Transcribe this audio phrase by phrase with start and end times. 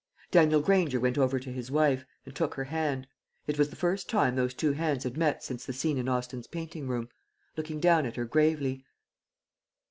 [0.31, 3.05] Daniel Granger went over to his wife, and took her hand
[3.45, 6.47] it was the first time those two hands had met since the scene in Austin's
[6.47, 7.07] painting room
[7.55, 8.83] looking down at her gravely.